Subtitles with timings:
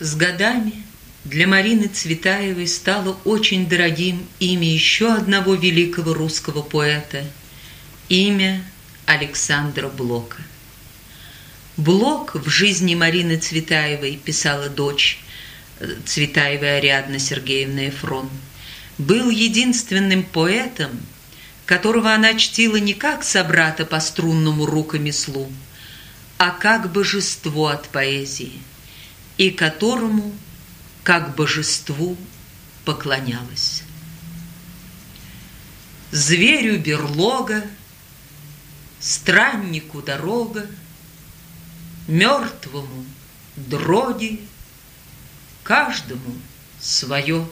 [0.00, 0.84] С годами
[1.24, 7.24] для Марины Цветаевой стало очень дорогим имя еще одного великого русского поэта,
[8.08, 8.64] имя
[9.06, 10.40] Александра Блока.
[11.76, 15.18] Блок в жизни Марины Цветаевой, писала дочь
[15.80, 18.30] э, Цветаевой Ариадна Сергеевна Эфрон,
[18.98, 20.92] был единственным поэтом,
[21.66, 25.50] которого она чтила не как собрата по струнному рукомеслу,
[26.38, 28.60] а как божество от поэзии,
[29.38, 30.34] и которому,
[31.04, 32.16] как божеству,
[32.84, 33.84] поклонялась.
[36.10, 37.64] Зверю берлога,
[39.00, 40.66] страннику дорога,
[42.08, 43.04] Мертвому
[43.54, 44.40] дроги,
[45.62, 46.34] каждому
[46.80, 47.46] свое.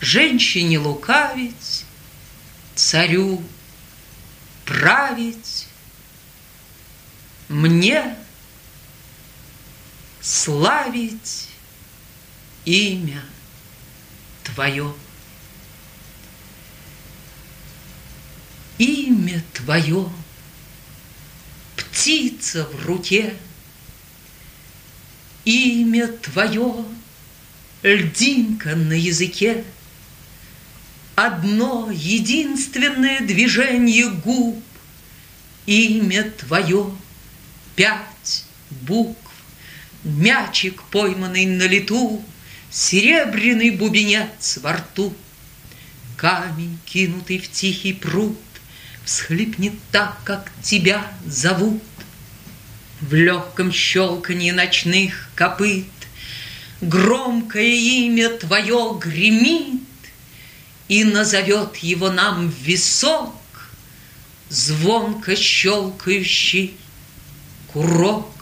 [0.00, 1.84] Женщине лукавить,
[2.74, 3.42] царю
[4.64, 5.66] править,
[7.48, 8.16] мне
[10.20, 11.48] славить
[12.64, 13.22] имя
[14.44, 14.92] Твое.
[18.78, 20.08] Имя Твое,
[21.76, 23.34] птица в руке,
[25.44, 26.84] Имя Твое,
[27.82, 29.64] льдинка на языке,
[31.16, 34.62] Одно единственное движение губ,
[35.66, 36.94] Имя Твое,
[37.74, 39.27] пять букв,
[40.04, 42.24] Мячик, пойманный на лету,
[42.70, 45.14] Серебряный бубенец во рту,
[46.16, 48.38] Камень, кинутый в тихий пруд,
[49.04, 51.82] Всхлипнет так, как тебя зовут.
[53.00, 55.86] В легком щелканье ночных копыт
[56.80, 59.82] Громкое имя твое гремит,
[60.86, 63.34] и назовет его нам висок,
[64.48, 66.76] Звонко щелкающий
[67.72, 68.37] курок.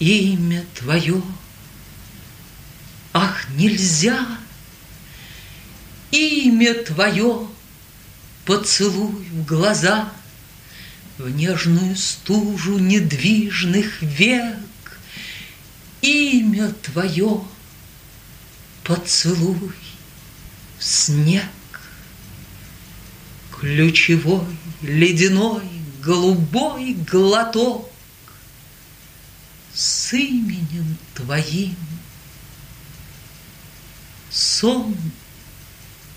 [0.00, 1.22] Имя твое,
[3.12, 4.26] ах, нельзя,
[6.10, 7.46] Имя твое,
[8.46, 10.10] поцелуй в глаза,
[11.18, 14.56] В нежную стужу недвижных век,
[16.00, 17.44] Имя твое,
[18.84, 19.74] поцелуй
[20.78, 21.44] снег.
[23.60, 24.46] Ключевой,
[24.80, 25.68] ледяной,
[26.02, 27.89] голубой глоток
[30.12, 31.76] Именем твоим
[34.30, 34.96] сон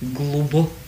[0.01, 0.82] глубок.